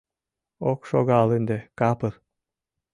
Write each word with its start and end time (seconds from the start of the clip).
Ок 0.71 0.79
шогал 0.89 1.27
ынде 1.37 1.57
капыр. 1.79 2.13